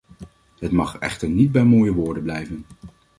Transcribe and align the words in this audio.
Het 0.59 0.71
mag 0.71 0.97
echter 0.97 1.29
niet 1.29 1.51
bij 1.51 1.63
mooie 1.63 1.93
woorden 1.93 2.23
blijven. 2.23 2.65